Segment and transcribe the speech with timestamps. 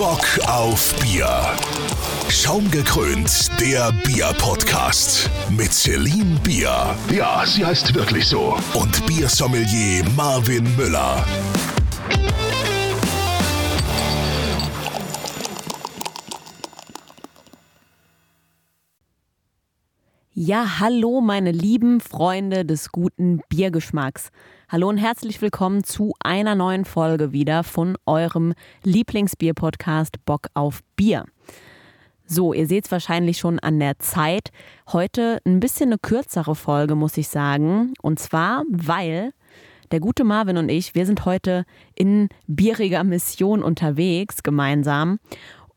[0.00, 1.28] Bock auf Bier.
[2.30, 5.28] Schaumgekrönt der Bier-Podcast.
[5.50, 6.96] Mit Celine Bier.
[7.12, 8.56] Ja, sie heißt wirklich so.
[8.72, 11.22] Und Biersommelier Marvin Müller.
[20.32, 24.30] Ja, hallo meine lieben Freunde des guten Biergeschmacks.
[24.68, 28.54] Hallo und herzlich willkommen zu einer neuen Folge wieder von eurem
[28.84, 31.24] Lieblingsbier-Podcast Bock auf Bier.
[32.26, 34.52] So, ihr seht es wahrscheinlich schon an der Zeit.
[34.92, 37.94] Heute ein bisschen eine kürzere Folge, muss ich sagen.
[38.00, 39.32] Und zwar, weil
[39.90, 41.64] der gute Marvin und ich, wir sind heute
[41.96, 45.18] in bieriger Mission unterwegs gemeinsam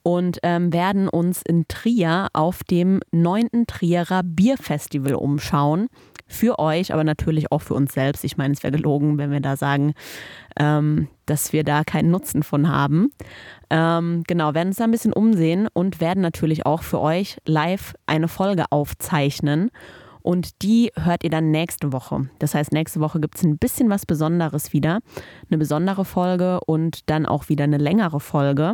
[0.04, 3.66] und ähm, werden uns in Trier auf dem 9.
[3.68, 5.88] Trierer Bierfestival umschauen.
[6.26, 8.24] Für euch, aber natürlich auch für uns selbst.
[8.24, 9.94] Ich meine, es wäre gelogen, wenn wir da sagen,
[10.58, 13.12] ähm, dass wir da keinen Nutzen von haben.
[13.70, 17.94] Ähm, genau, werden uns da ein bisschen umsehen und werden natürlich auch für euch live
[18.08, 19.70] eine Folge aufzeichnen.
[20.24, 22.30] Und die hört ihr dann nächste Woche.
[22.40, 25.00] Das heißt, nächste Woche gibt es ein bisschen was Besonderes wieder.
[25.50, 28.74] Eine besondere Folge und dann auch wieder eine längere Folge.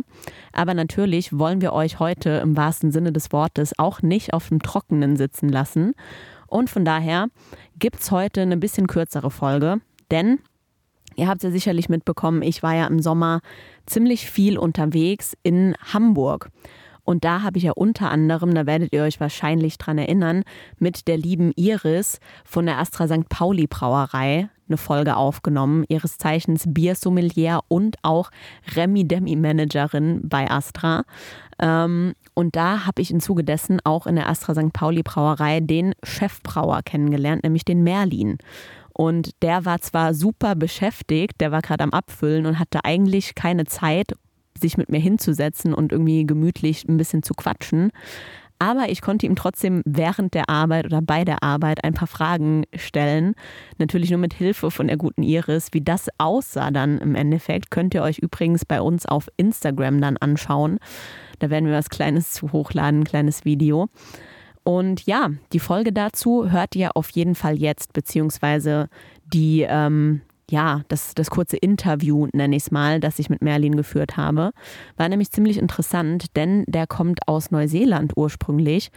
[0.52, 4.62] Aber natürlich wollen wir euch heute im wahrsten Sinne des Wortes auch nicht auf dem
[4.62, 5.94] Trockenen sitzen lassen.
[6.46, 7.26] Und von daher
[7.78, 9.80] gibt es heute eine bisschen kürzere Folge.
[10.10, 10.38] Denn
[11.16, 13.40] Ihr habt ja sicherlich mitbekommen, ich war ja im Sommer
[13.84, 16.50] ziemlich viel unterwegs in Hamburg.
[17.10, 20.44] Und da habe ich ja unter anderem, da werdet ihr euch wahrscheinlich dran erinnern,
[20.78, 23.28] mit der lieben Iris von der Astra St.
[23.28, 28.30] Pauli Brauerei eine Folge aufgenommen, ihres Zeichens Biersommelier und auch
[28.76, 31.02] Remi-Demi-Managerin bei Astra.
[31.58, 34.72] Ähm, und da habe ich im Zuge dessen auch in der Astra St.
[34.72, 38.38] Pauli Brauerei den Chefbrauer kennengelernt, nämlich den Merlin.
[38.92, 43.64] Und der war zwar super beschäftigt, der war gerade am Abfüllen und hatte eigentlich keine
[43.64, 44.12] Zeit,
[44.60, 47.90] sich mit mir hinzusetzen und irgendwie gemütlich ein bisschen zu quatschen.
[48.62, 52.64] Aber ich konnte ihm trotzdem während der Arbeit oder bei der Arbeit ein paar Fragen
[52.74, 53.34] stellen.
[53.78, 55.68] Natürlich nur mit Hilfe von der guten Iris.
[55.72, 60.18] Wie das aussah dann im Endeffekt, könnt ihr euch übrigens bei uns auf Instagram dann
[60.18, 60.78] anschauen.
[61.38, 63.88] Da werden wir was Kleines zu hochladen, ein kleines Video.
[64.62, 68.90] Und ja, die Folge dazu hört ihr auf jeden Fall jetzt, beziehungsweise
[69.24, 73.76] die, ähm, ja, das, das kurze Interview, nenne ich es mal, das ich mit Merlin
[73.76, 74.50] geführt habe,
[74.96, 78.90] war nämlich ziemlich interessant, denn der kommt aus Neuseeland ursprünglich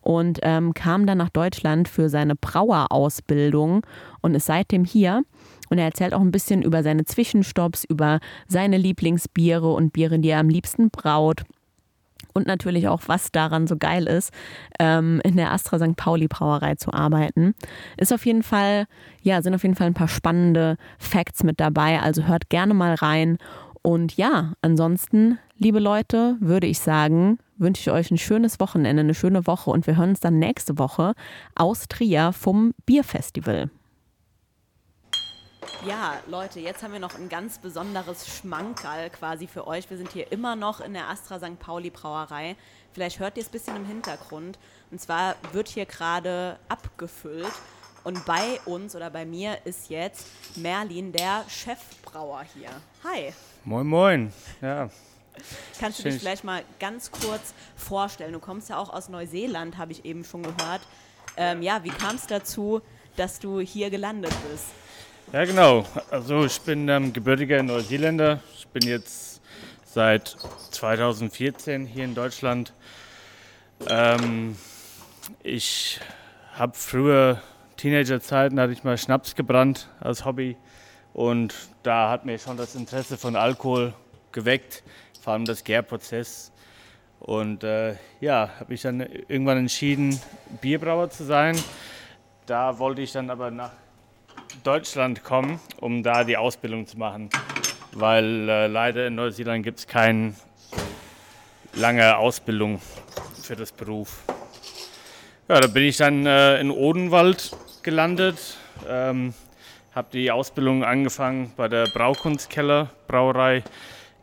[0.00, 3.86] und ähm, kam dann nach Deutschland für seine Brauerausbildung
[4.20, 5.22] und ist seitdem hier.
[5.70, 10.30] Und er erzählt auch ein bisschen über seine Zwischenstopps, über seine Lieblingsbiere und Biere, die
[10.30, 11.44] er am liebsten braut
[12.38, 14.32] und natürlich auch, was daran so geil ist,
[14.78, 15.96] ähm, in der Astra St.
[15.96, 17.54] Pauli Brauerei zu arbeiten.
[17.96, 18.86] Ist auf jeden Fall,
[19.22, 22.00] ja, sind auf jeden Fall ein paar spannende Facts mit dabei.
[22.00, 23.38] Also hört gerne mal rein.
[23.82, 29.14] Und ja, ansonsten, liebe Leute, würde ich sagen, wünsche ich euch ein schönes Wochenende, eine
[29.14, 31.14] schöne Woche und wir hören uns dann nächste Woche
[31.54, 33.70] aus Trier vom Bierfestival.
[35.86, 39.88] Ja, Leute, jetzt haben wir noch ein ganz besonderes Schmankerl quasi für euch.
[39.88, 41.58] Wir sind hier immer noch in der Astra St.
[41.58, 42.56] Pauli Brauerei.
[42.92, 44.58] Vielleicht hört ihr es ein bisschen im Hintergrund.
[44.90, 47.52] Und zwar wird hier gerade abgefüllt.
[48.04, 52.70] Und bei uns oder bei mir ist jetzt Merlin, der Chefbrauer hier.
[53.04, 53.32] Hi.
[53.64, 54.32] Moin, moin.
[54.60, 54.90] Ja.
[55.78, 58.32] Kannst du dich vielleicht mal ganz kurz vorstellen?
[58.32, 60.80] Du kommst ja auch aus Neuseeland, habe ich eben schon gehört.
[61.36, 62.80] Ähm, ja, wie kam es dazu,
[63.16, 64.66] dass du hier gelandet bist?
[65.30, 65.84] Ja, genau.
[66.10, 68.40] Also ich bin ähm, gebürtiger Neuseeländer.
[68.56, 69.42] Ich bin jetzt
[69.84, 70.34] seit
[70.70, 72.72] 2014 hier in Deutschland.
[73.86, 74.56] Ähm,
[75.42, 76.00] ich
[76.54, 77.42] habe früher
[77.76, 80.56] Teenagerzeiten hatte ich mal Schnaps gebrannt als Hobby
[81.12, 83.92] und da hat mir schon das Interesse von Alkohol
[84.32, 84.82] geweckt,
[85.20, 86.52] vor allem das Gärprozess.
[87.20, 90.18] Und äh, ja, habe ich dann irgendwann entschieden,
[90.62, 91.58] Bierbrauer zu sein.
[92.46, 93.72] Da wollte ich dann aber nach
[94.64, 97.30] Deutschland kommen, um da die Ausbildung zu machen,
[97.92, 100.34] weil äh, leider in Neuseeland gibt es keine
[101.74, 102.80] lange Ausbildung
[103.42, 104.24] für das Beruf.
[105.48, 109.32] Ja, da bin ich dann äh, in Odenwald gelandet, ähm,
[109.94, 113.64] habe die Ausbildung angefangen bei der Braukunstkeller Brauerei,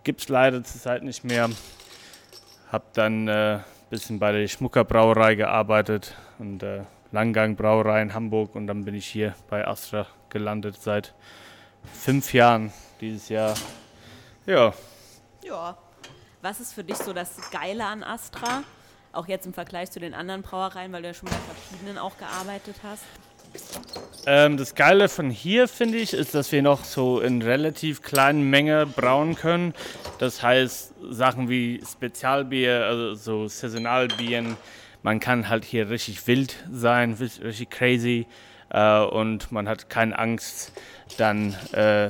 [0.03, 1.49] gibt es leider zurzeit nicht mehr.
[2.71, 6.81] Habe dann ein äh, bisschen bei der Schmucker Brauerei gearbeitet und äh,
[7.11, 11.13] Langgang Brauerei in Hamburg und dann bin ich hier bei Astra gelandet seit
[11.93, 13.55] fünf Jahren dieses Jahr.
[14.45, 14.73] Ja.
[15.43, 15.77] Ja.
[16.41, 18.63] Was ist für dich so das Geile an Astra?
[19.13, 22.17] Auch jetzt im Vergleich zu den anderen Brauereien, weil du ja schon bei verschiedenen auch
[22.17, 23.03] gearbeitet hast.
[24.27, 28.49] Ähm, das Geile von hier, finde ich, ist, dass wir noch so in relativ kleinen
[28.49, 29.73] Menge brauen können.
[30.19, 34.57] Das heißt, Sachen wie Spezialbier, also so Saisonalbieren,
[35.05, 38.25] man kann halt hier richtig wild sein, richtig crazy
[38.71, 40.71] äh, und man hat keine Angst,
[41.19, 42.09] dann äh,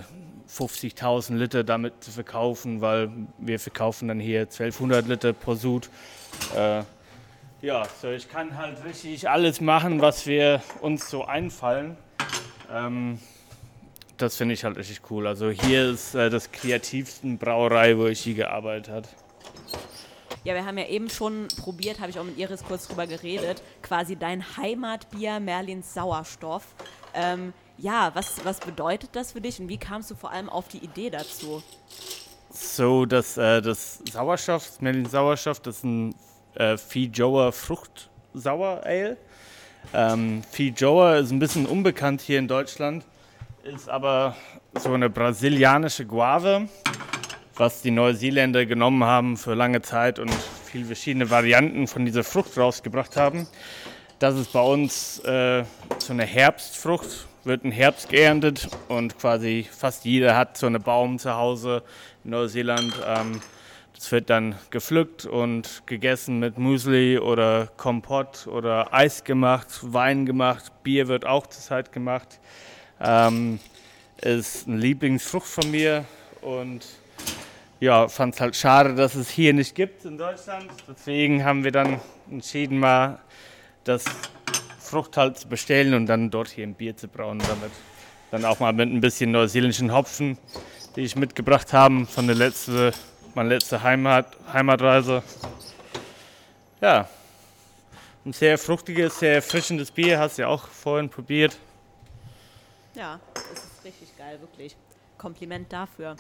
[0.50, 5.90] 50.000 Liter damit zu verkaufen, weil wir verkaufen dann hier 1200 Liter pro Sud.
[6.56, 6.84] Äh,
[7.62, 11.98] ja, so ich kann halt richtig alles machen, was wir uns so einfallen.
[12.74, 13.20] Ähm,
[14.16, 15.28] das finde ich halt richtig cool.
[15.28, 19.08] Also hier ist äh, das kreativste Brauerei, wo ich je gearbeitet habe.
[20.46, 23.64] Ja, wir haben ja eben schon probiert, habe ich auch mit Iris kurz drüber geredet,
[23.82, 26.64] quasi dein Heimatbier Merlins Sauerstoff.
[27.16, 30.68] Ähm, ja, was, was bedeutet das für dich und wie kamst du vor allem auf
[30.68, 31.64] die Idee dazu?
[32.52, 36.16] So, das, äh, das Sauerstoff, das Merlin Sauerstoff, das ist ein
[36.54, 39.18] äh, Fijoa Frucht Sauer Ale.
[39.96, 43.04] Ähm, Fijoa ist ein bisschen unbekannt hier in Deutschland,
[43.64, 44.36] ist aber
[44.80, 46.70] so eine brasilianische Guave,
[47.58, 50.32] was die Neuseeländer genommen haben für lange Zeit und
[50.66, 53.48] viele verschiedene Varianten von dieser Frucht rausgebracht haben.
[54.20, 55.64] Das ist bei uns äh,
[56.00, 61.20] so eine Herbstfrucht, wird im Herbst geerntet und quasi fast jeder hat so einen Baum
[61.20, 61.84] zu Hause
[62.24, 62.94] in Neuseeland.
[63.06, 63.42] Ähm,
[63.94, 70.72] das wird dann gepflückt und gegessen mit Müsli oder Kompott oder Eis gemacht, Wein gemacht,
[70.84, 72.40] Bier wird auch zurzeit gemacht.
[73.00, 73.60] Ähm,
[74.22, 76.04] ist eine Lieblingsfrucht von mir
[76.42, 76.86] und
[77.80, 80.68] ja, fand es halt schade, dass es hier nicht gibt in Deutschland.
[80.88, 82.00] Deswegen haben wir dann
[82.30, 83.20] entschieden, mal
[83.84, 84.06] das
[84.80, 87.72] Frucht halt zu bestellen und dann dort hier ein Bier zu brauen damit.
[88.32, 90.38] Dann auch mal mit ein bisschen neuseeländischen Hopfen,
[90.96, 92.92] die ich mitgebracht habe von der letzten
[93.36, 95.22] meine letzte Heimat, Heimatreise.
[96.82, 97.08] Ja,
[98.26, 101.58] ein sehr fruchtiges, sehr erfrischendes Bier, hast du ja auch vorhin probiert.
[102.96, 104.76] Ja, das ist richtig geil, wirklich.
[105.18, 106.16] Kompliment dafür.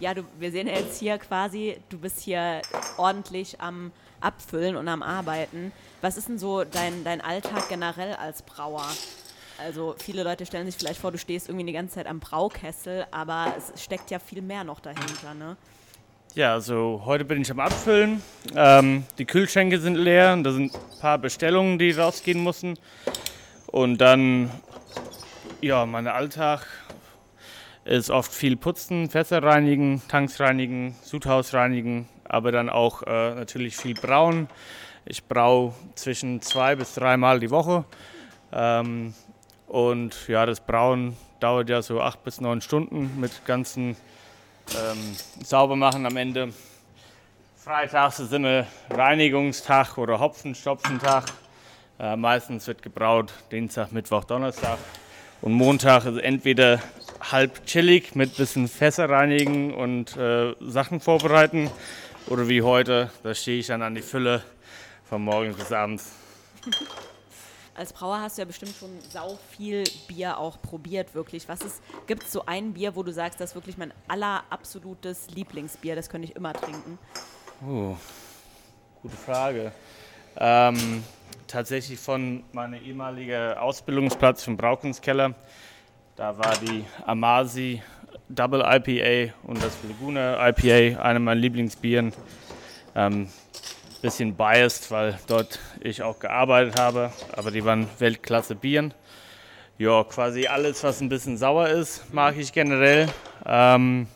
[0.00, 2.62] Ja, du, wir sehen jetzt hier quasi, du bist hier
[2.96, 5.72] ordentlich am Abfüllen und am Arbeiten.
[6.00, 8.86] Was ist denn so dein, dein Alltag generell als Brauer?
[9.58, 13.06] Also viele Leute stellen sich vielleicht vor, du stehst irgendwie die ganze Zeit am Braukessel,
[13.12, 15.56] aber es steckt ja viel mehr noch dahinter, ne?
[16.34, 18.20] Ja, also heute bin ich am Abfüllen.
[18.56, 22.76] Ähm, die Kühlschränke sind leer da sind ein paar Bestellungen, die rausgehen müssen.
[23.68, 24.50] Und dann,
[25.60, 26.66] ja, mein Alltag
[27.84, 33.76] ist oft viel putzen, Fässer reinigen, Tanks reinigen, Sudhaus reinigen, aber dann auch äh, natürlich
[33.76, 34.48] viel brauen.
[35.04, 37.84] Ich brau zwischen zwei bis dreimal die Woche.
[38.52, 39.14] Ähm,
[39.66, 43.96] und ja, das Brauen dauert ja so acht bis neun Stunden mit ganzen
[44.70, 46.52] ähm, sauber machen am Ende.
[47.56, 51.24] Freitags ist immer Reinigungstag oder Hopfenstopfentag.
[51.98, 54.78] Äh, meistens wird gebraut Dienstag, Mittwoch, Donnerstag.
[55.42, 56.80] Und Montag ist entweder
[57.32, 61.70] halb chillig mit bisschen Fässer reinigen und äh, Sachen vorbereiten.
[62.28, 64.42] Oder wie heute, da stehe ich dann an die Fülle
[65.04, 66.12] von morgens bis abends.
[67.74, 71.48] als Brauer hast du ja bestimmt schon sau viel Bier auch probiert, wirklich.
[71.48, 74.44] Was ist, gibt es so ein Bier, wo du sagst, das ist wirklich mein aller
[74.50, 76.98] absolutes Lieblingsbier, das könnte ich immer trinken?
[77.66, 77.96] Oh,
[79.02, 79.72] gute Frage.
[80.36, 81.04] Ähm,
[81.46, 85.34] tatsächlich von meinem ehemaligen Ausbildungsplatz vom Braukenskeller.
[86.16, 87.82] Da war die Amasi
[88.28, 92.12] Double IPA und das Laguna IPA, eine meiner Lieblingsbieren.
[92.94, 93.28] Ähm,
[94.00, 98.94] bisschen biased, weil dort ich auch gearbeitet habe, aber die waren Weltklasse Bieren.
[99.76, 103.08] Ja, quasi alles, was ein bisschen sauer ist, mag ich generell.
[103.44, 104.06] Ähm,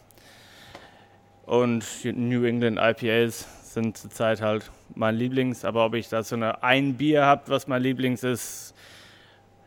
[1.47, 6.63] und New England IPAs sind zurzeit halt mein Lieblings, aber ob ich da so eine
[6.63, 8.73] ein Bier habe, was mein Lieblings ist,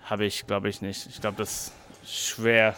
[0.06, 1.08] habe ich, glaube ich, nicht.
[1.08, 1.74] Ich glaube, das
[2.06, 2.76] schwer,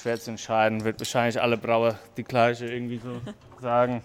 [0.00, 0.84] schwer zu entscheiden.
[0.84, 3.20] Wird wahrscheinlich alle Brauer die gleiche irgendwie so
[3.60, 4.02] sagen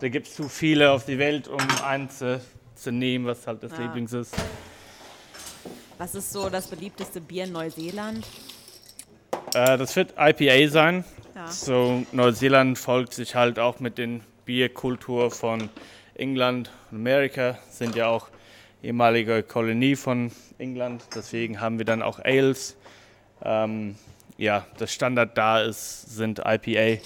[0.00, 2.40] da gibt es zu viele auf die Welt, um eins zu,
[2.74, 3.82] zu nehmen, was halt das ja.
[3.82, 4.34] Lieblings ist.
[5.98, 8.26] Was ist so das beliebteste Bier in Neuseeland?
[9.54, 11.04] Äh, das wird IPA sein.
[11.34, 11.46] Ja.
[11.48, 15.68] So Neuseeland folgt sich halt auch mit den Bierkultur von
[16.14, 18.28] England und Amerika, sind ja auch
[18.82, 21.04] ehemalige Kolonie von England.
[21.14, 22.76] Deswegen haben wir dann auch Ales.
[23.44, 23.96] Ähm,
[24.36, 27.02] ja, das Standard da ist, sind IPA.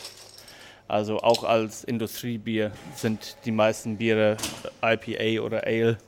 [0.86, 4.36] Also auch als Industriebier sind die meisten Biere
[4.82, 5.98] IPA oder Ale.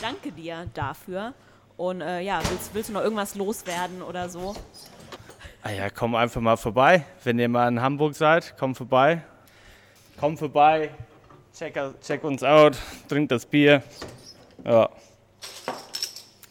[0.00, 1.34] Danke dir dafür.
[1.76, 4.54] Und äh, ja, willst, willst, du noch irgendwas loswerden oder so?
[5.62, 7.04] Ah ja, komm einfach mal vorbei.
[7.24, 9.22] Wenn ihr mal in Hamburg seid, komm vorbei.
[10.18, 10.90] Komm vorbei,
[11.52, 12.76] check, check uns out,
[13.08, 13.82] trink das Bier.
[14.64, 14.88] Ja.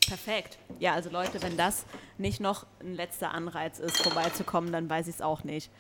[0.08, 0.58] Perfekt.
[0.80, 1.86] Ja, also Leute, wenn das
[2.18, 5.72] nicht noch ein letzter Anreiz ist, vorbeizukommen, dann weiß ich es auch nicht.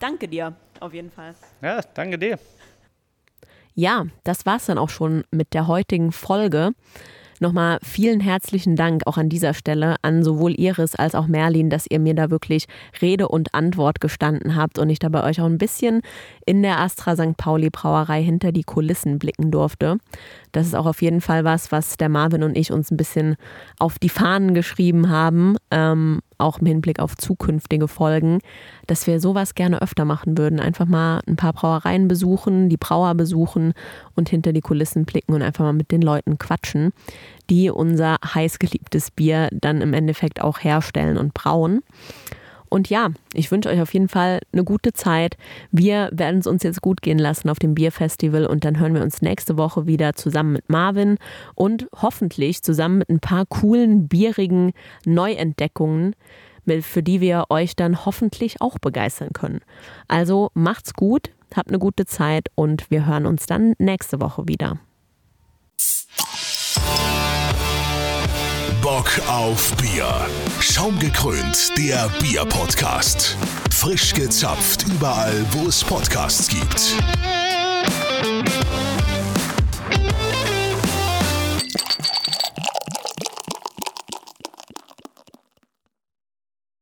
[0.00, 1.34] Danke dir, auf jeden Fall.
[1.62, 2.38] Ja, danke dir.
[3.74, 6.72] Ja, das war's dann auch schon mit der heutigen Folge.
[7.40, 11.86] Nochmal vielen herzlichen Dank auch an dieser Stelle an sowohl Iris als auch Merlin, dass
[11.88, 12.66] ihr mir da wirklich
[13.02, 16.00] Rede und Antwort gestanden habt und ich da bei euch auch ein bisschen
[16.46, 17.36] in der Astra St.
[17.36, 19.98] Pauli Brauerei hinter die Kulissen blicken durfte.
[20.52, 23.36] Das ist auch auf jeden Fall was, was der Marvin und ich uns ein bisschen
[23.78, 28.40] auf die Fahnen geschrieben haben, ähm, auch im Hinblick auf zukünftige Folgen,
[28.86, 30.60] dass wir sowas gerne öfter machen würden.
[30.60, 33.72] Einfach mal ein paar Brauereien besuchen, die Brauer besuchen
[34.14, 36.92] und hinter die Kulissen blicken und einfach mal mit den Leuten quatschen,
[37.50, 41.82] die unser heißgeliebtes Bier dann im Endeffekt auch herstellen und brauen.
[42.74, 45.36] Und ja, ich wünsche euch auf jeden Fall eine gute Zeit.
[45.70, 49.02] Wir werden es uns jetzt gut gehen lassen auf dem Bierfestival und dann hören wir
[49.02, 51.18] uns nächste Woche wieder zusammen mit Marvin
[51.54, 54.72] und hoffentlich zusammen mit ein paar coolen, bierigen
[55.06, 56.16] Neuentdeckungen,
[56.80, 59.60] für die wir euch dann hoffentlich auch begeistern können.
[60.08, 64.80] Also macht's gut, habt eine gute Zeit und wir hören uns dann nächste Woche wieder.
[68.94, 70.06] Bock auf Bier.
[70.60, 73.36] Schaumgekrönt, der Bier-Podcast.
[73.72, 77.33] Frisch gezapft überall, wo es Podcasts gibt.